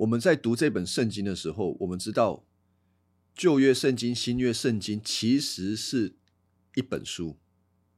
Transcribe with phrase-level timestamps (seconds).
[0.00, 2.46] 我们在读这本圣经的时候，我们知道
[3.34, 6.16] 旧约圣经、新约圣经其实是
[6.74, 7.38] 一本书，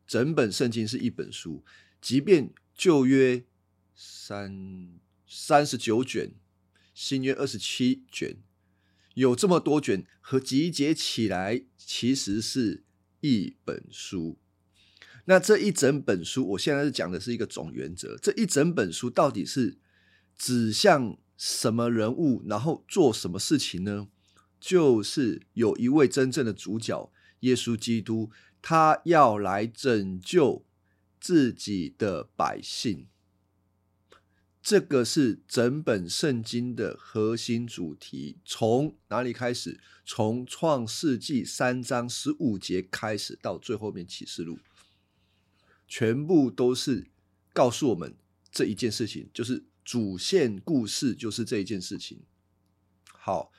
[0.04, 1.64] 整本圣经是一本书。
[2.00, 3.44] 即便旧约
[3.94, 6.32] 三三十九卷，
[6.92, 8.38] 新约二十七卷，
[9.14, 12.82] 有这么多卷和集结起来，其实是
[13.20, 14.38] 一本书。
[15.26, 18.18] 那这一整本书，我现在是讲的是一个总原则。
[18.20, 19.78] 这一整本书到底是
[20.36, 21.16] 指向？
[21.44, 24.06] 什么人物，然后做什么事情呢？
[24.60, 28.30] 就是有一位真正的主角——耶稣基督，
[28.62, 30.64] 他要来拯救
[31.20, 33.08] 自己的百姓。
[34.62, 38.38] 这个是整本圣经的核心主题。
[38.44, 39.80] 从哪里开始？
[40.04, 44.60] 从创世纪三章十五节开始，到最后面启示录，
[45.88, 47.08] 全部都是
[47.52, 48.14] 告诉我们
[48.52, 49.64] 这一件事情，就是。
[49.84, 52.22] 主线故事就是这一件事情。
[53.04, 53.52] 好，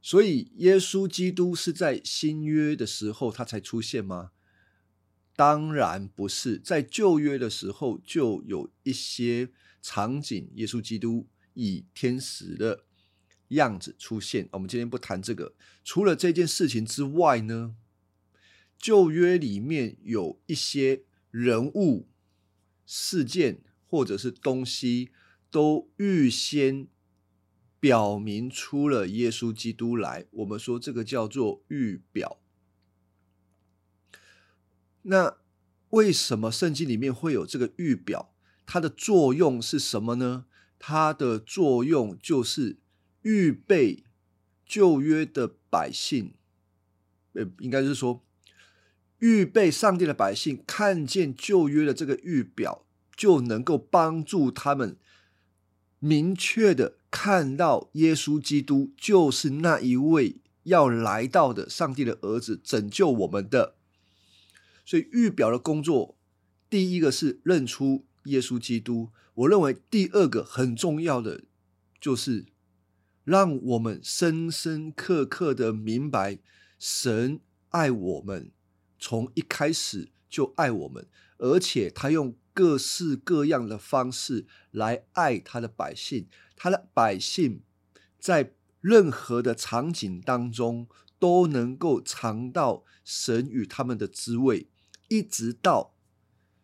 [0.00, 4.32] 所以耶稣基督是在新约的时候他才出现吗？
[5.36, 9.50] 当然不是，在旧约的时候就有一些
[9.82, 12.84] 场景，耶稣基督以天使的
[13.48, 14.48] 样子出现。
[14.52, 15.54] 我们今天不谈这个。
[15.82, 17.74] 除了这件事情之外呢，
[18.78, 22.08] 旧约里面有一些人物、
[22.86, 25.10] 事件或者是东西。
[25.54, 26.88] 都预先
[27.78, 32.40] 表明出了耶稣基督来，我们说这个叫做预表。
[35.02, 35.36] 那
[35.90, 38.34] 为什么圣经里面会有这个预表？
[38.66, 40.46] 它的作用是什么呢？
[40.76, 42.80] 它的作用就是
[43.22, 44.02] 预备
[44.66, 46.34] 旧约的百姓，
[47.34, 48.24] 呃，应该是说
[49.20, 54.98] 预备上帝的百姓看见旧约的这个预表，就能够帮助他们。
[56.04, 63.76] 明确的看到耶稣基督就是那一位要来到的上帝的儿子，拯救我们的。
[64.84, 66.18] 所以预表的工作，
[66.68, 69.08] 第一个是认出耶稣基督。
[69.32, 71.44] 我认为第二个很重要的，
[71.98, 72.44] 就是
[73.24, 76.38] 让我们深深刻刻的明白，
[76.78, 77.40] 神
[77.70, 78.50] 爱我们，
[78.98, 81.06] 从一开始就爱我们，
[81.38, 82.36] 而且他用。
[82.54, 87.62] 各式各样的方式来爱他的百姓，他的百姓
[88.18, 90.88] 在任何的场景当中
[91.18, 94.68] 都能够尝到神与他们的滋味，
[95.08, 95.96] 一直到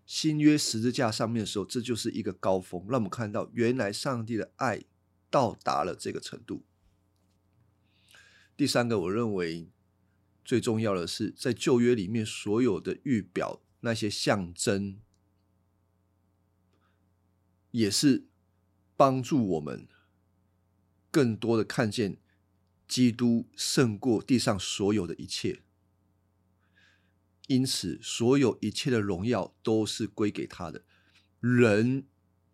[0.07, 4.85] 新约十字架上面的时候，这就是一个高峰，让我们看到原来上帝的爱
[5.29, 6.63] 到达了这个程度。
[8.57, 9.69] 第三个，我认为
[10.45, 15.01] 最重要的是，在旧约里面所有的预表那些象征。
[17.71, 18.27] 也是
[18.97, 19.87] 帮助我们
[21.11, 22.19] 更多的看见
[22.89, 25.63] 基督胜过地上所有的一切，
[27.47, 30.85] 因此所有一切的荣耀都是归给他的，
[31.39, 32.07] 人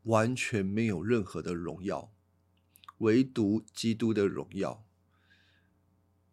[0.02, 2.12] 完全没有任何的荣耀，
[2.98, 4.84] 唯独基督的荣耀。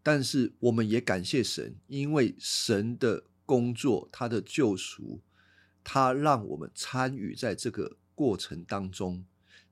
[0.02, 5.22] 但是我们也感谢神，因为神的工作，他的救赎，
[5.84, 7.98] 他让我们参与在这个。
[8.16, 9.26] 过程当中，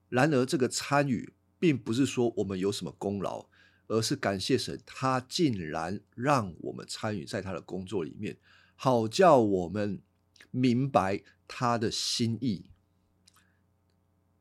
[0.09, 3.47] 然而这个参与并不是说我们有什么功劳，
[3.87, 8.37] 而是感谢神，他竟然让我们参与在他的工作里面，
[8.75, 10.01] 好叫我们
[10.49, 12.71] 明白他的心意。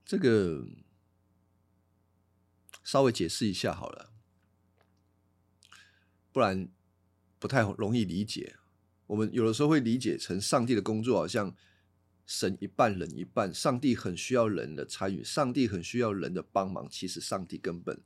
[0.04, 0.66] 这个
[2.82, 4.12] 稍微解释一下好了，
[6.32, 6.68] 不然
[7.38, 8.56] 不太容易理解。
[9.06, 11.54] 我们有的时候会理解成上帝的工作好像。
[12.30, 13.52] 神一半，人一半。
[13.52, 16.88] 上帝很需要人的参与，上帝很需要人的帮忙。
[16.88, 18.00] 其实上帝根本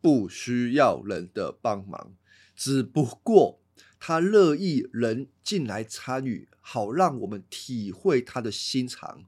[0.00, 2.14] 不需要人的帮忙，
[2.54, 3.60] 只不过
[3.98, 9.24] 他乐意人进来参与，好让我们体会他的心肠。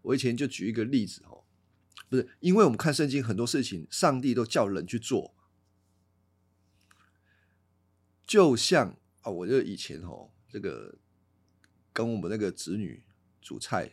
[0.00, 1.44] 我以前就举一个例子哦，
[2.08, 5.34] 不是因为我们看圣经很多事情，上帝都叫人去做，
[8.26, 10.96] 就像啊，我就以前哦，这个
[11.92, 13.02] 跟我们那个子女。
[13.42, 13.90] 煮菜，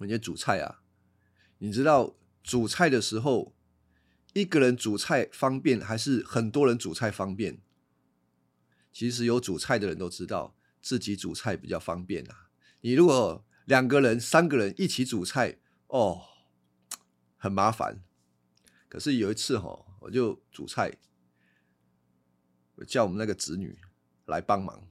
[0.00, 0.82] 人家煮菜啊，
[1.58, 3.54] 你知道煮菜的时候，
[4.32, 7.60] 一个人煮菜方便还是很多人煮菜方便？
[8.92, 12.48] 其实有煮菜的人都知道自己煮菜比较方便啊。
[12.80, 16.22] 你如果两个人、三个人一起煮菜，哦，
[17.36, 18.02] 很麻烦。
[18.88, 20.98] 可是有一次哈，我就煮菜，
[22.74, 23.78] 我叫我们那个子女
[24.26, 24.88] 来帮忙，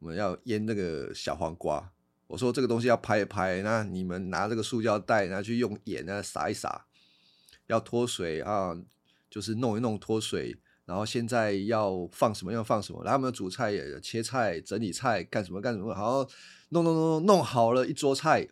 [0.00, 1.92] 我们要腌那个小黄瓜。
[2.26, 6.86] 我说这个东西要拍一拍，那你们拿这个塑胶袋拿去用盐啊撒一撒，
[7.66, 8.74] 要脱水啊，
[9.30, 10.56] 就是弄一弄脱水，
[10.86, 16.26] 然后现在要放什么要放什么，然后我们煮菜也切菜、整理菜，干什么干什么，好
[16.70, 18.48] 弄弄弄弄好了一桌菜，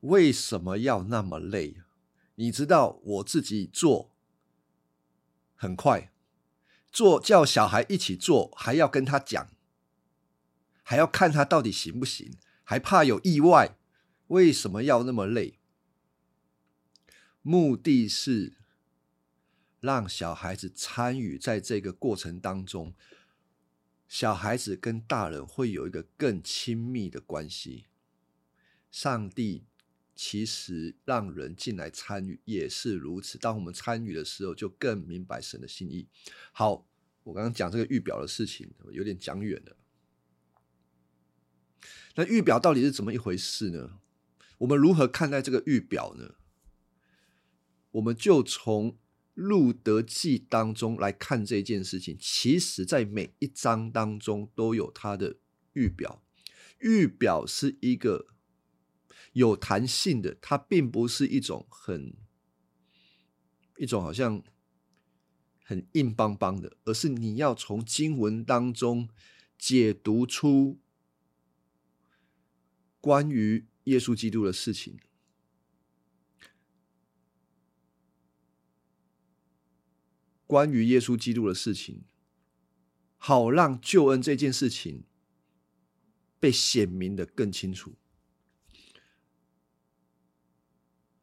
[0.00, 1.76] 为什么要那么累？
[2.34, 4.12] 你知道我自己做
[5.54, 6.12] 很快，
[6.90, 9.48] 做叫小孩一起做，还要跟他讲。
[10.92, 13.78] 还要看他到底行不行，还怕有意外，
[14.26, 15.58] 为什么要那么累？
[17.40, 18.58] 目的是
[19.80, 22.92] 让小孩子参与在这个过程当中，
[24.06, 27.86] 小孩子跟大人会有一个更亲密的关系。
[28.90, 29.64] 上帝
[30.14, 36.06] 其实让人进来参与也是如此，当我们参与的时候，就更明白神的心意。
[36.52, 36.86] 好，
[37.22, 39.78] 我刚刚讲这个预表的事情，有点讲远了。
[42.14, 43.98] 那预表到底是怎么一回事呢？
[44.58, 46.34] 我们如何看待这个预表呢？
[47.92, 48.98] 我们就从
[49.34, 52.16] 路德记当中来看这件事情。
[52.20, 55.38] 其实，在每一章当中都有它的
[55.72, 56.22] 预表。
[56.80, 58.26] 预表是一个
[59.32, 62.14] 有弹性的，它并不是一种很
[63.78, 64.42] 一种好像
[65.64, 69.08] 很硬邦邦的，而是你要从经文当中
[69.56, 70.81] 解读出。
[73.02, 75.00] 关于耶稣基督的事情，
[80.46, 82.04] 关于耶稣基督的事情，
[83.16, 85.02] 好让救恩这件事情
[86.38, 87.96] 被显明的更清楚。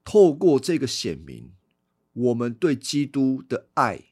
[0.03, 1.53] 透过这个显明，
[2.11, 4.11] 我们对基督的爱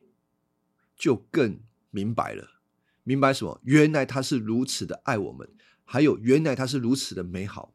[0.96, 1.60] 就更
[1.90, 2.62] 明白了。
[3.04, 3.60] 明白什么？
[3.66, 5.57] 原来他是如此的爱我们。
[5.90, 7.74] 还有，原来他是如此的美好，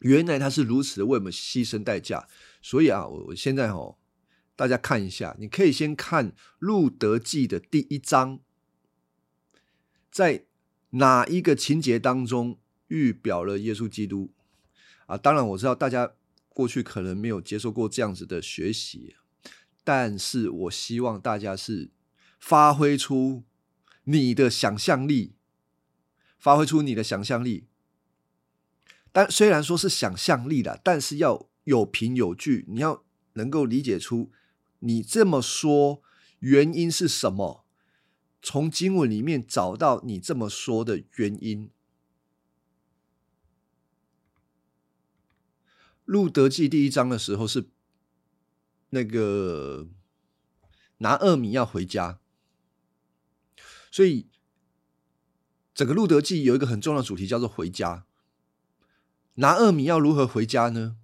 [0.00, 2.28] 原来他是如此的为我们牺牲代价。
[2.60, 3.96] 所以啊，我我现在哦，
[4.54, 8.40] 大家看一下，你可以先看《路德记》的第一章，
[10.10, 10.44] 在
[10.90, 14.34] 哪一个情节当中预表了耶稣基督
[15.06, 15.16] 啊？
[15.16, 16.12] 当然，我知道大家
[16.50, 19.16] 过去可能没有接受过这样子的学习，
[19.82, 21.90] 但是我希望大家是
[22.38, 23.42] 发挥出
[24.04, 25.36] 你的想象力。
[26.44, 27.64] 发挥出你的想象力，
[29.10, 33.02] 但虽然说是想象力的，但是要有凭有据，你要
[33.32, 34.30] 能够理解出
[34.80, 36.02] 你这么说
[36.40, 37.64] 原因是什么，
[38.42, 41.70] 从经文里面找到你这么说的原因。
[46.04, 47.70] 路德记第一章的时候是
[48.90, 49.88] 那个
[50.98, 52.20] 拿二米要回家，
[53.90, 54.28] 所以。
[55.74, 58.06] 整个路德记有一个很重要的主题，叫做回家。
[59.34, 60.96] 拿二米要如何回家呢？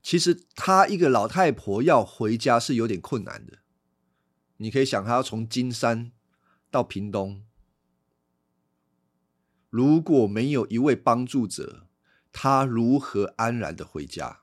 [0.00, 3.58] 其实他一个老太婆要回家是有点困难的。
[4.58, 6.12] 你可以想，他要从金山
[6.70, 7.42] 到屏东，
[9.68, 11.88] 如果没有一位帮助者，
[12.32, 14.42] 他如何安然的回家？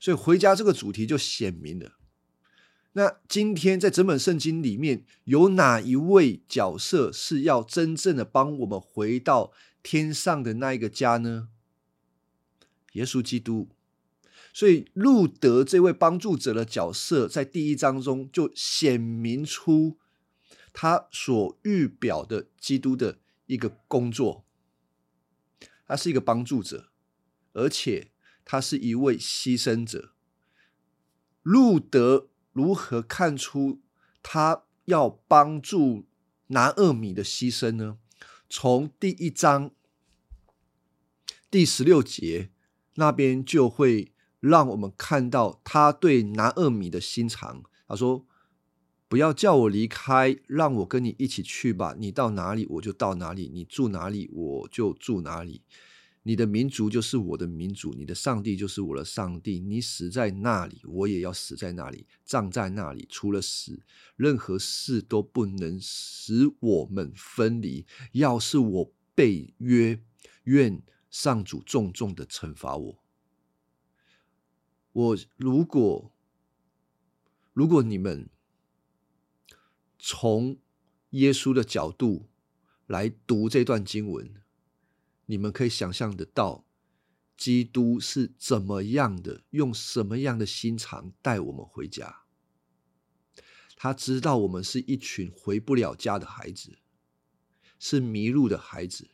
[0.00, 1.98] 所以回家这个主题就显明了。
[2.94, 9.50] 那今天在整本圣经里面有哪一位角色是要真正的帮我们回到
[9.82, 11.48] 天上的那一个家呢？
[12.92, 13.70] 耶稣基督。
[14.52, 19.96] 所以路德这位帮助者的角色，在第一章中就显明出
[20.74, 24.44] 他所预表的基督的一个工作。
[25.86, 26.90] 他是一个帮助者，
[27.54, 28.10] 而且
[28.44, 30.12] 他是一位牺牲者。
[31.42, 32.28] 路德。
[32.52, 33.80] 如何看出
[34.22, 36.06] 他要帮助
[36.48, 37.98] 拿二米的牺牲呢？
[38.48, 39.70] 从第一章
[41.50, 42.50] 第十六节
[42.96, 47.62] 那边就会让我们看到他对拿二米的心肠。
[47.88, 48.26] 他说
[49.08, 51.94] ：“不要叫我离开，让我跟你一起去吧。
[51.98, 55.62] 你到哪里，我就到哪里；你住哪里，我就住哪里。”
[56.24, 59.58] 你的民族就是我的民族，你的上帝就是我的上帝。
[59.58, 63.04] 你死在那里，我也要死在那里，葬在那里。
[63.10, 63.82] 除了死，
[64.14, 67.84] 任何事都不能使我们分离。
[68.12, 70.00] 要是我被约，
[70.44, 73.02] 愿上主重重的惩罚我。
[74.92, 76.12] 我如果
[77.52, 78.30] 如果你们
[79.98, 80.56] 从
[81.10, 82.28] 耶稣的角度
[82.86, 84.41] 来读这段经文。
[85.32, 86.66] 你们可以想象得到，
[87.38, 92.24] 基督是怎么样的，用什么样的心肠带我们回家。
[93.74, 96.76] 他知道我们是一群回不了家的孩子，
[97.78, 99.08] 是迷路的孩子，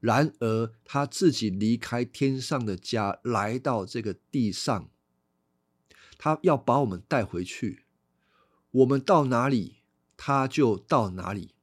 [0.00, 4.90] 然而他自己离开天上的家，来到这个地上，
[6.18, 7.86] 他要把我们带回去。
[8.70, 9.78] 我们到哪里，
[10.18, 11.54] 他就到哪里。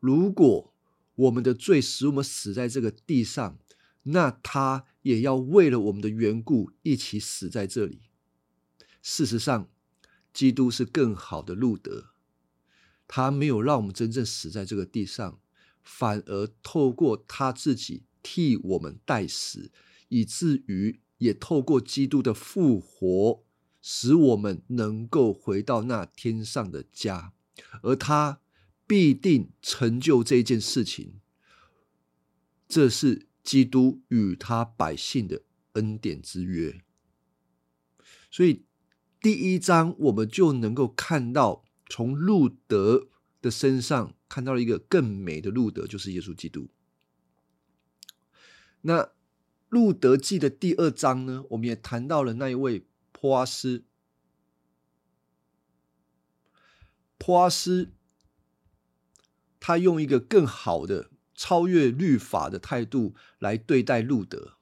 [0.00, 0.73] 如果
[1.14, 3.58] 我们的罪使我们死在这个地上，
[4.04, 8.02] 那他也要为了我们的缘故一起死在这里。
[9.00, 9.68] 事实上，
[10.32, 12.10] 基督是更好的路德，
[13.06, 15.40] 他没有让我们真正死在这个地上，
[15.82, 19.70] 反而透过他自己替我们代死，
[20.08, 23.44] 以至于也透过基督的复活，
[23.80, 27.34] 使我们能够回到那天上的家，
[27.82, 28.40] 而他
[28.86, 31.20] 必定成就这件事情。
[32.66, 35.42] 这是基督与他百姓的
[35.74, 36.80] 恩典之约，
[38.30, 38.64] 所以
[39.20, 43.08] 第一章我们就能够看到，从路德
[43.42, 46.68] 的身上看到了一个更美的路德，就是耶稣基督。
[48.80, 49.12] 那
[49.68, 53.84] 路德记的第二章呢，我们也谈到了那一位坡阿斯，
[57.18, 57.92] 坡阿斯，
[59.64, 61.10] 他用一个更好的。
[61.36, 64.52] 超越律法的态度来对待路德，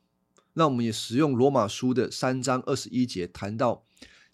[0.54, 3.84] 那我们也使用罗马书的三章二十一节谈到，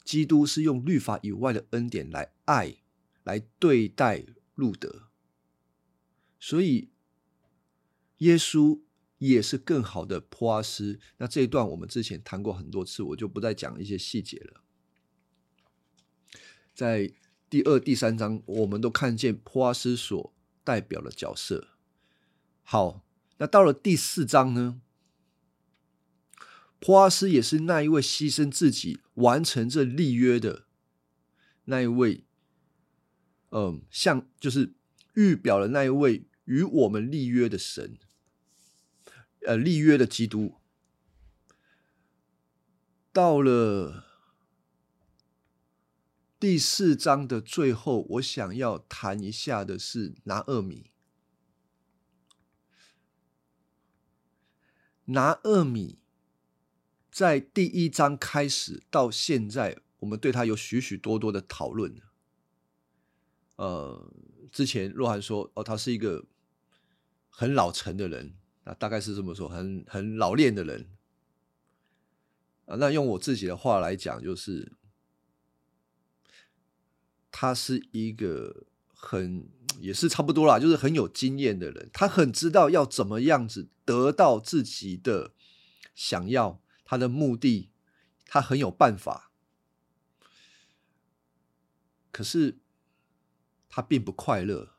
[0.05, 2.77] 基督是用律法以外的恩典来爱，
[3.25, 5.09] 来对待路德，
[6.39, 6.91] 所以
[8.19, 8.83] 耶稣
[9.19, 11.01] 也是更好的普阿斯。
[11.17, 14.63] 那这一段我们之前谈过很多次，我就不再讲一些细节了。
[16.73, 17.13] 在
[17.51, 20.33] 第二、第三章，我们都看见普阿斯所
[20.69, 21.69] 代表的角色。
[22.63, 23.03] 好，
[23.39, 24.83] 那到了第四章呢？
[26.79, 30.67] 普阿斯也是那一位牺牲自己完成这立约的
[31.65, 32.27] 那一位，
[33.51, 34.75] 嗯，像就是
[35.15, 37.97] 预表了那一位与我们立约的神，
[39.47, 40.57] 呃，立约的基督。
[43.11, 44.05] 到了
[46.41, 50.93] 第四章的最后，我想要谈一下的是拿厄米。
[55.07, 55.99] 拿厄米
[57.11, 61.97] 在第一章开始到现在，我们对他有许许多多的讨论。
[63.57, 64.13] 呃，
[64.53, 66.25] 之前若涵说，哦，他是一个
[67.29, 70.89] 很老成的人，啊，大概是这么说，很很老练的人。
[72.67, 74.71] 啊，那用我自己的话来讲，就是
[77.39, 79.49] 他是一个很。
[79.81, 85.35] 也是差不多啦，就是很有经验的人，他很知道要怎么样子得到自己的
[85.95, 87.71] 想要，他的目的，
[88.27, 89.31] 他很有办法。
[92.11, 92.59] 可是
[93.69, 94.75] 他并不快乐。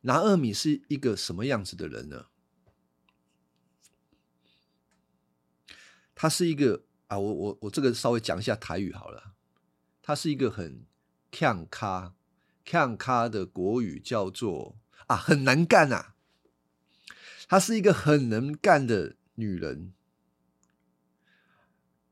[0.00, 2.26] 拿二米是一个什么样子的人呢？
[6.16, 9.34] 他是一个啊，我我我这个稍微讲一下台语好了，
[10.10, 10.84] 她是一个很
[11.30, 12.16] 强咖。
[12.64, 14.76] 看咖的国语叫做
[15.06, 16.16] 啊，很难干啊。
[17.46, 19.92] 她是一个很能干的女人，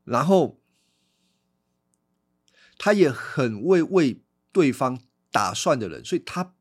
[0.05, 0.61] 然后
[2.77, 6.55] 她也很为为对方打算的人，所以她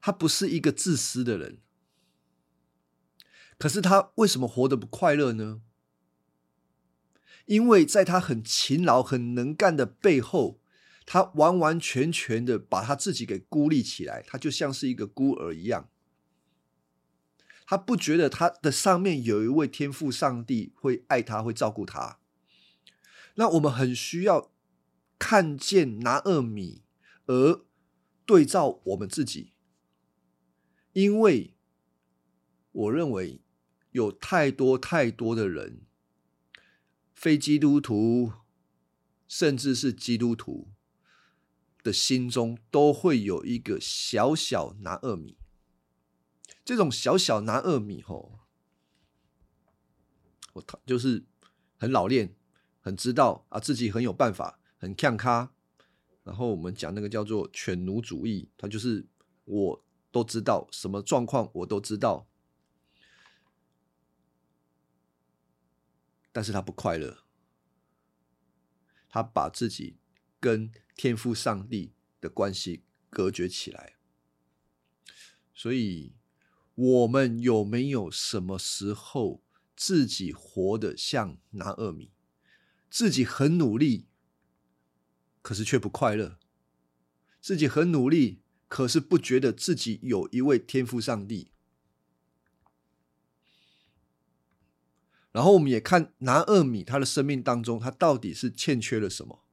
[0.00, 1.58] 她不是一个自私的人。
[3.58, 5.60] 可是她为什么活得不快乐呢？
[7.46, 10.60] 因为在他很勤劳、很能干的背后。
[11.08, 15.88] 他完完全全的把他自己给孤立起来，他就像是一个孤儿一样。
[17.64, 22.18] 他不觉得他的上面有一位天赋上帝会爱他，会照顾他。
[23.36, 24.50] 那我们很需要
[25.16, 26.82] 看见拿二米，
[27.26, 27.64] 而
[28.24, 29.52] 对照我们自己，
[30.92, 31.54] 因为
[32.72, 33.40] 我认为
[33.92, 35.82] 有太多太多的人，
[37.16, 38.30] 非基督徒，
[39.26, 40.68] 甚至是基督徒。
[41.82, 45.38] 的心中都会有一个小小拿二米，
[46.64, 48.40] 这种小小拿二米吼，
[50.54, 51.24] 我他就是
[51.76, 52.34] 很老练，
[52.80, 55.52] 很知道啊自己很有办法，很看咖。
[56.24, 59.06] 然后我们讲那个叫做犬奴主义，他就是
[59.44, 62.26] 我都知道什么状况我都知道，
[66.36, 67.24] 但是他不快乐，
[69.08, 69.96] 他把自己
[70.38, 70.70] 跟。
[70.98, 73.96] 天赋上帝的关系隔绝起来，
[75.52, 76.14] 所以
[76.74, 79.42] 我们有没有什么时候
[79.76, 82.12] 自己活得像拿二米，
[82.88, 84.08] 自己很努力，
[85.42, 86.38] 可是却不快乐；
[87.42, 91.52] 自己很努力，可是不觉得自己有一位天赋上帝，
[95.36, 99.44] 然后我们也看拿厄米他的生命当中，他到底是欠缺了什么？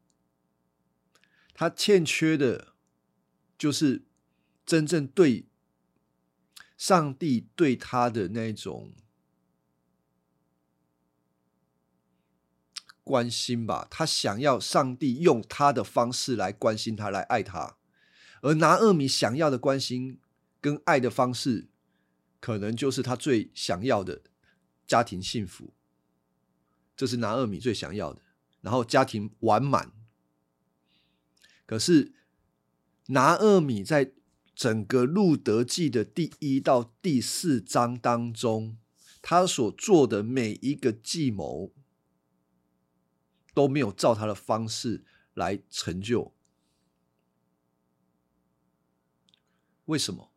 [1.54, 2.70] 他欠缺的，
[3.58, 4.06] 就是
[4.66, 5.46] 真正对
[6.78, 8.94] 上帝对他的那种
[13.04, 13.86] 关心吧。
[13.92, 17.75] 他想要上帝用他的方式来关心他，来爱他。
[18.42, 20.18] 而拿厄米想要的关心
[20.62, 21.68] 跟爱的方式，
[22.40, 24.22] 可能就是他最想要的。
[24.86, 25.74] 家庭幸福，
[26.96, 28.22] 这是拿二米最想要的。
[28.62, 29.92] 然后家庭完满，
[31.66, 32.13] 可是
[33.08, 34.13] 拿二米在
[34.56, 38.78] 整个路德记的第一到第四章当中，
[39.22, 41.74] 他所做的每一个计谋
[43.54, 46.34] 都没有照他的方式来成就。
[49.86, 50.32] 为什么？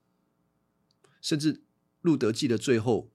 [1.21, 1.63] 甚至
[2.01, 3.13] 路德记的最后。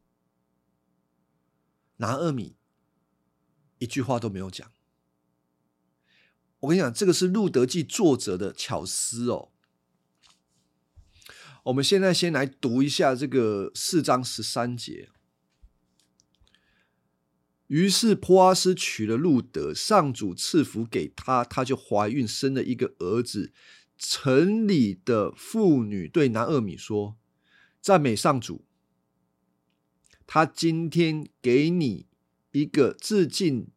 [2.01, 2.55] 拿二米，
[3.77, 4.70] 一句话都没有讲。
[6.60, 9.50] 我跟你讲，这个是《路德记》作者的巧思哦。
[11.65, 15.10] 我们现在先来读一下这个四章十三节。
[17.67, 23.53] 于是波阿斯娶了路德，上主赐福给他，他就怀孕生了一个儿子。
[23.98, 27.17] 城里的妇女对拿二米说
[27.79, 28.65] ：“赞美上主。”
[30.34, 32.08] 他今天给你
[32.54, 33.68] 一个致敬，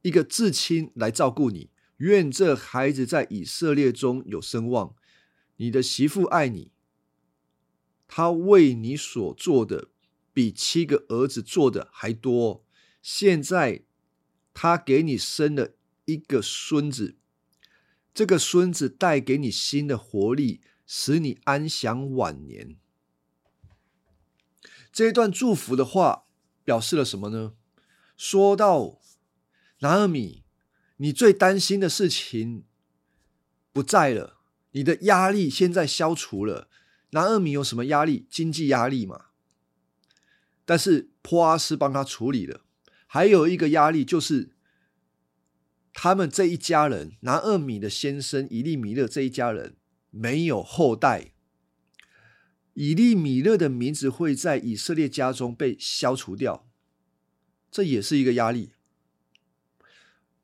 [0.00, 1.68] 一个至亲来照顾你。
[1.98, 4.96] 愿这孩子在以色列中有声望。
[5.56, 6.72] 你的媳妇爱你，
[8.06, 9.90] 他为你所做的
[10.32, 12.64] 比七个儿子做的还多。
[13.02, 13.84] 现在
[14.54, 15.74] 他给你生了
[16.06, 17.18] 一个孙子，
[18.14, 22.78] 这个孙子带给你新的活力，使你安享晚年。
[24.92, 26.24] 这一段祝福的话
[26.64, 27.54] 表示了什么呢？
[28.16, 28.98] 说到
[29.80, 30.44] 拿尔米，
[30.96, 32.64] 你最担心的事情
[33.72, 34.38] 不在了，
[34.72, 36.68] 你的压力现在消除了。
[37.10, 38.26] 拿尔米有什么压力？
[38.28, 39.26] 经济压力嘛。
[40.64, 42.62] 但是波阿斯帮他处理了。
[43.06, 44.50] 还有一个压力就是，
[45.94, 49.76] 他们这一家人，拿尔米的先生以利米勒这一家人
[50.10, 51.32] 没有后代。
[52.80, 56.70] 以利米勒的名字会在以色列家中被消除掉，
[57.72, 58.70] 这也是一个压力。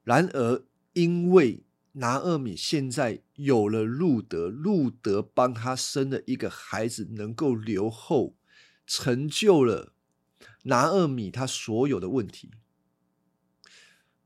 [0.03, 8.37] 然而，因为拿厄米现在有了路德，路德帮他生了一个孩子，能够留后，
[8.85, 9.95] 成就了
[10.65, 12.51] 拿厄米他所有的问题。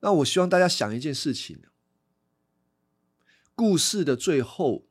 [0.00, 1.60] 那我希望大家想一件事情：
[3.54, 4.88] 故事的最后，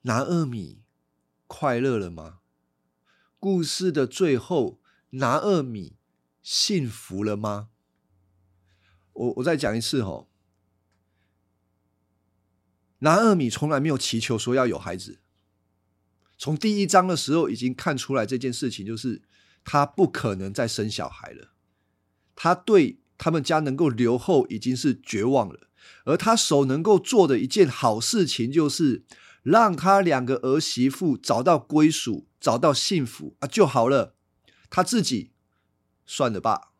[0.00, 0.85] 拿厄米。
[1.46, 2.40] 快乐了吗？
[3.38, 4.80] 故事的最后，
[5.10, 5.96] 拿二米
[6.42, 7.68] 幸福了吗？
[9.12, 10.28] 我我再讲一次哦，
[12.98, 15.20] 拿二米从来没有祈求说要有孩子。
[16.36, 19.22] 从第一章的时候已经看出来这件事情，就是
[19.64, 21.52] 他不可能再生小孩了。
[22.34, 25.68] 他对他们家能够留后已经是绝望了，
[26.04, 29.04] 而他手能够做的一件好事情就是。
[29.46, 34.16] 让他两个儿媳妇找到归属，找到幸福啊就好了。
[34.68, 35.30] 他自己
[36.04, 36.72] 算了吧。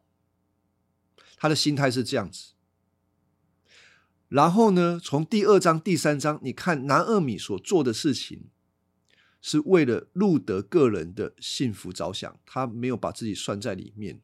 [1.36, 2.54] 他的心态是这样子。
[4.28, 8.50] 然后呢，从第二章、第三章，你看南二米所做的事情，
[9.40, 14.20] 是为了路德个人的幸福着想，他没有把自己算在里面，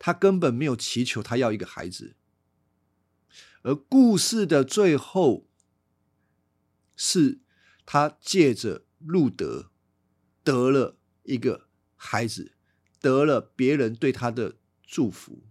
[0.00, 2.16] 他根本没有祈求他要一个孩子。
[3.62, 5.46] 而故事的最后
[6.96, 7.43] 是。
[7.86, 9.70] 他借着路德
[10.42, 12.52] 得了一个孩子，
[13.00, 15.42] 得了别人对他的祝福。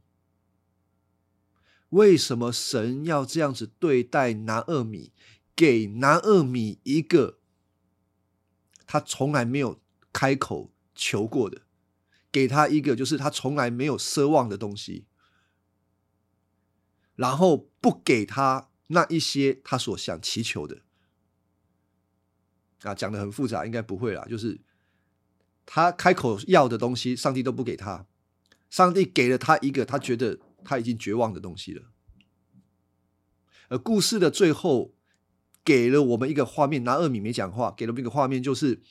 [1.89, 5.12] 为什么神要这样子对待拿二米，
[5.56, 7.39] 给拿二米一个
[8.88, 11.62] 他从来没有开口求过的，
[12.32, 15.06] 给他一个就是他从来没有奢望的东西，
[17.15, 20.83] 然后不给他那一些他所想祈求的？
[22.84, 24.26] 啊，讲的很复杂，应该不会啦。
[24.30, 24.60] 就是
[25.65, 28.06] 他开口要的东西，上帝都不给他。
[28.69, 31.84] 上帝给了他一个他觉得他已经绝望的东西了。
[33.69, 34.93] 而故事的最后，
[35.63, 38.82] 给了我们一个画面：拿二米没讲话，给了我们一个画面，就是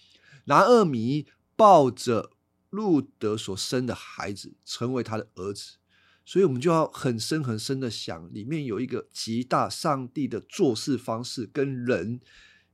[0.47, 2.31] 拿二米抱着
[2.71, 5.77] 路德所生的孩子，成为他的儿子。
[6.25, 12.21] 所以，我们就要很深很深的想，里面有一个极大上帝的做事方式跟人。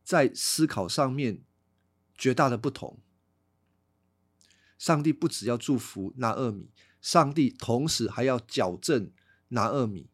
[0.08, 1.44] 在思考上面，
[2.16, 2.98] 绝大的不同。
[4.78, 6.70] 上帝不只要祝福拿厄米，
[7.02, 9.12] 上帝同时还要矫正
[9.48, 10.08] 拿厄米，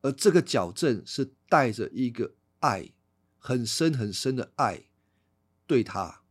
[0.00, 2.94] 而这个矫正是带着一个爱
[3.36, 4.88] 很深很深的爱
[5.66, 6.22] 对他，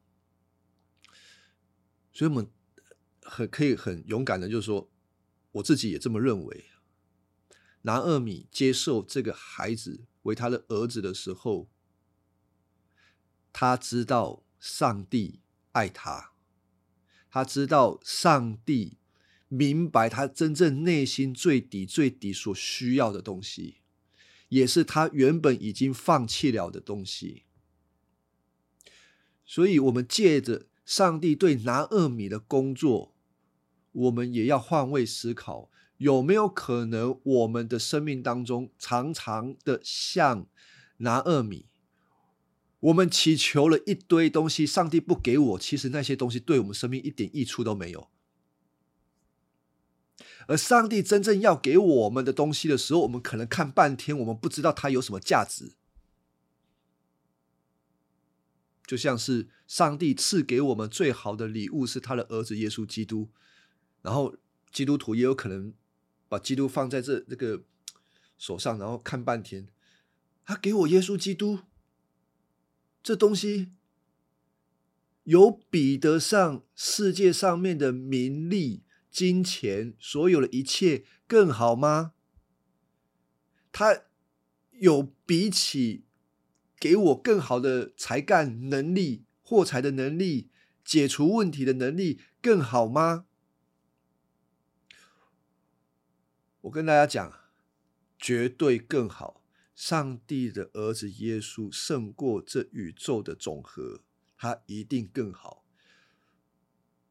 [2.12, 2.50] 所以我们
[3.22, 4.90] 很可以很勇敢的，就是说，
[5.52, 6.66] 我自己也这么认为。
[7.84, 11.70] 拿厄米接受这个孩子为他的儿子的时候，
[13.54, 16.32] 他知道上帝爱他，
[17.30, 18.98] 他知道上帝
[19.48, 23.78] 明白他真正内心最底最底所需要的东西，
[24.50, 27.44] 也是他原本已经放弃了的东西。
[29.46, 33.14] 所以，我们借着上帝对拿厄米的工作，
[33.92, 35.70] 我们也要换位思考。
[35.98, 40.48] 有没有可能，我们的生命当中常常的像
[40.98, 41.68] 拿厄米，
[42.82, 48.10] 我们祈求了一堆东西，上帝不给我，其实那些东西对我们生命一点益处都没有。
[50.48, 55.74] 而上帝真正要给我们的东西的时候，我们可能看半天，我们不知道它有什么价值。
[58.86, 63.30] 就像是上帝赐给我们最好的礼物是他的儿子耶稣基督，
[64.02, 64.36] 然后
[64.72, 65.74] 基督徒也有可能。
[66.32, 67.66] 把基督放在这这个
[68.38, 69.68] 手上，然后看半天，
[70.46, 71.60] 他给我耶稣基督，
[73.04, 73.72] 这东西
[75.24, 82.14] 有比得上世界上面的名利、金钱，所有的一切更好吗？
[83.72, 84.04] 他
[84.72, 86.06] 有比起
[86.80, 90.50] 给我更好的才干能力、获财的能力、
[90.84, 93.26] 解除问题的能力更好吗？
[96.62, 97.34] 我跟大家讲，
[98.20, 99.41] 绝对更好。
[99.82, 104.04] 上帝的儿子耶稣胜过这宇宙的总和，
[104.38, 105.66] 他一定更好。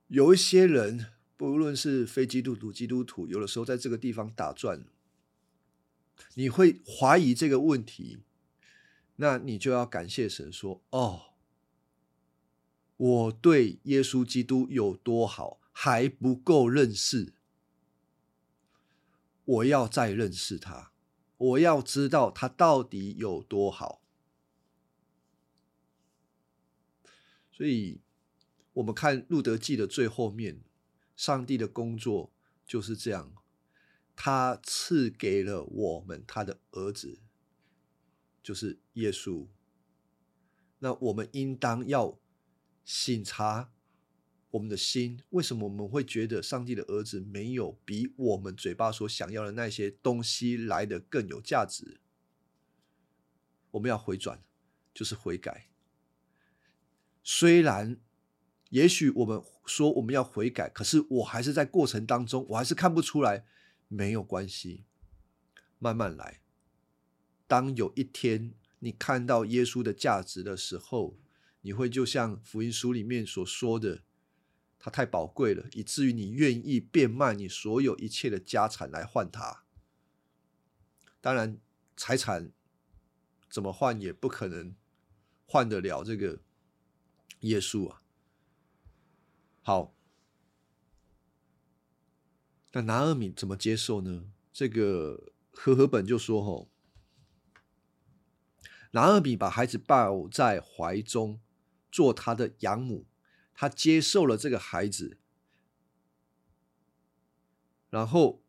[0.06, 1.06] 有一些人，
[1.36, 4.84] 不论是非基督徒、基督徒，有的时候在这个地方打转，
[6.34, 8.20] 你会怀疑这个问题，
[9.16, 11.32] 那你就要感谢神说：“哦，
[12.96, 17.32] 我对耶稣基督有多好，还不够认识。”
[19.44, 20.92] 我要再认识他，
[21.40, 24.02] 我要知道他到底有多好。
[27.50, 28.02] 所以，
[28.74, 30.62] 我们看《路德记》的最后面，
[31.16, 32.30] 上帝的工作
[32.66, 33.32] 就是这样，
[34.14, 37.20] 他赐给了我们他的儿子，
[38.42, 39.46] 就是耶稣。
[40.80, 42.18] 那我们应当要
[42.84, 43.72] 醒察。
[44.52, 52.00] 我们的心为什么我们会觉得上帝的儿子没有比我们嘴巴所想要的那些东西来的更有价值？
[53.70, 54.42] 我们要回转，
[54.92, 55.68] 就是悔改。
[57.22, 57.96] 虽然
[58.70, 63.44] 也许我们说我们要悔改，可是我还是在过程当中，我还是看不出来。
[63.86, 64.84] 没有关系，
[65.78, 66.40] 慢慢来。
[67.46, 71.18] 当有一天你看到耶稣的价值的时候，
[71.60, 74.02] 你会就像福音书里面所说的。
[74.82, 79.62] 它太宝贵了，以至于你愿意变卖你所有一切的家产来换它。
[81.20, 81.60] 当然，
[81.98, 82.50] 财产
[83.50, 84.74] 怎么换也不可能
[85.44, 86.40] 换得了这个
[87.40, 88.00] 耶稣啊。
[89.60, 89.94] 好，
[92.72, 94.32] 那拿尔米怎么接受呢？
[94.50, 96.70] 这个和合本就说：“吼，
[98.92, 101.38] 拿尔米把孩子抱在怀中，
[101.92, 103.04] 做他的养母。”
[103.60, 105.18] 他接受了这个孩子，
[107.90, 108.42] 然后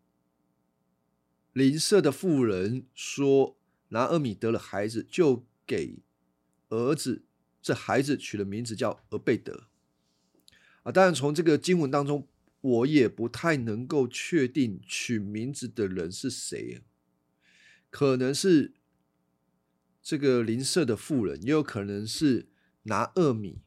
[1.51, 3.57] 邻舍的妇人说
[3.91, 5.97] ：“拿厄米得了孩子，就给
[6.69, 7.25] 儿子
[7.61, 9.67] 这孩子取了名字叫俄贝德。”
[10.83, 12.29] 啊，当然从这个经文当中，
[12.61, 16.83] 我也不太能够确定取名字的人是谁，
[17.89, 18.75] 可能是
[20.01, 22.47] 这个邻舍的妇人，也有可能是
[22.83, 23.59] 拿厄米。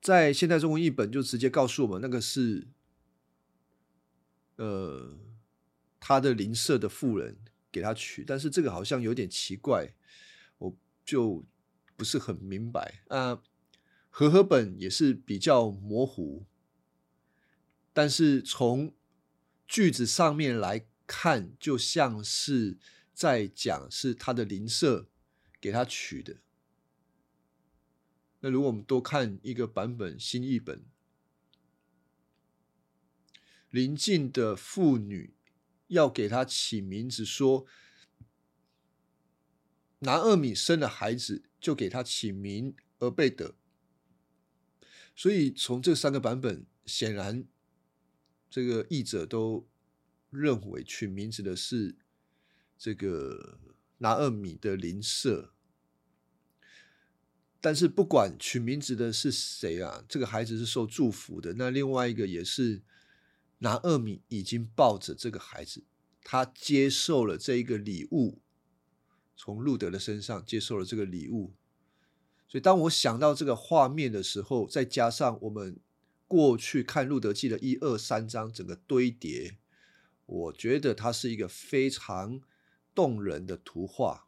[0.00, 2.68] 在现代中文译本就直接告诉我们，那个是，
[4.56, 5.18] 呃，
[5.98, 7.38] 他的邻舍的妇人
[7.70, 9.94] 给他取，但是这个好像有点奇怪，
[10.58, 11.44] 我就
[11.96, 13.42] 不是很明白啊。
[14.08, 16.44] 和合本也是比较模糊，
[17.92, 18.94] 但是从
[19.68, 22.78] 句子上面来看，就像是
[23.12, 25.08] 在讲是他的邻舍
[25.60, 26.38] 给他取的。
[28.40, 30.84] 那如果我们多看一个版本新译本，
[33.70, 35.34] 邻近的妇女
[35.88, 37.66] 要给他起名字，说
[40.00, 43.54] 拿二米生了孩子，就给他起名俄贝德。
[45.14, 47.46] 所以从这三个版本，显然
[48.48, 49.68] 这个译者都
[50.30, 51.98] 认为取名字的是
[52.78, 53.60] 这个
[53.98, 55.52] 拿二米的邻舍。
[57.60, 61.54] 但是不管取名字的是谁啊，这个孩子是受祝福的。
[61.54, 62.82] 那另外一个也是
[63.58, 65.84] 拿厄米已经抱着这个孩子，
[66.22, 68.40] 他接受了这一个礼物，
[69.36, 71.52] 从路德的身上接受了这个礼物。
[72.48, 75.78] 所以当我想到这个画面的时候，再加上我们
[76.26, 79.58] 过去看路德记的一二三章整个堆叠，
[80.24, 82.40] 我觉得它是一个非常
[82.94, 84.26] 动人的图画，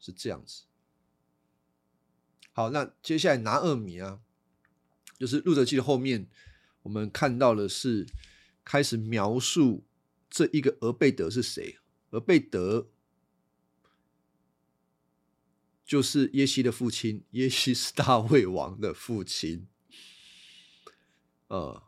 [0.00, 0.64] 是这样子。
[2.54, 4.20] 好，那接下来拿二米啊，
[5.18, 6.28] 就是路德记的后面，
[6.82, 8.06] 我们看到的是
[8.62, 9.84] 开始描述
[10.28, 11.78] 这一个俄贝德是谁。
[12.10, 12.90] 俄贝德
[15.86, 19.66] 就是耶西的父亲，耶西是大卫王的父亲。
[21.48, 21.82] 呃，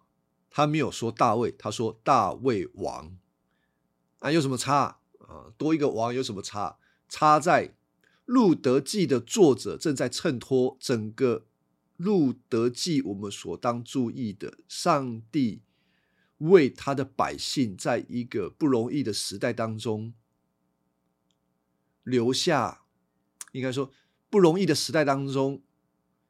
[0.48, 3.18] 他没有说大卫，他说大卫王
[4.20, 5.53] 啊，有什么差啊？
[5.59, 6.79] 多一个王有什么差？
[7.07, 7.68] 差在。
[8.24, 11.40] 《路德记》的作者正在衬托整个
[11.96, 15.60] 《路德记》，我们所当注意的，上帝
[16.38, 20.14] 为他的百姓，在一个不容易的时代当中，
[22.02, 22.87] 留下，
[23.52, 23.92] 应该说
[24.30, 25.62] 不容易的时代当中，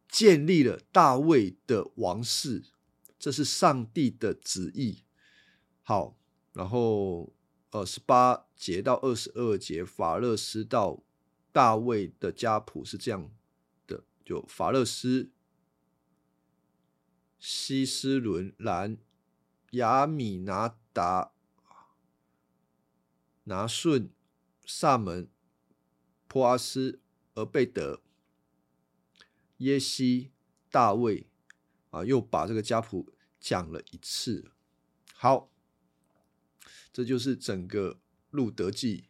[0.08, 2.64] 建立了大卫的王室，
[3.20, 5.04] 这是上帝的旨意。
[5.84, 6.16] 好，
[6.52, 7.32] 然后
[7.70, 11.03] 呃，十八节到二十二节，法勒斯到。
[11.54, 13.30] 大卫的家谱是这样
[13.86, 15.30] 的：就法勒斯、
[17.38, 18.98] 希斯伦、兰、
[19.70, 21.30] 亚米拿达、
[23.44, 24.10] 拿顺、
[24.66, 25.30] 萨门、
[26.26, 27.00] 坡阿斯、
[27.34, 28.02] 俄贝德、
[29.58, 30.32] 耶西、
[30.72, 31.28] 大卫
[31.90, 34.50] 啊，又把这个家谱讲了一次。
[35.14, 35.52] 好，
[36.92, 39.04] 这就是整个路德记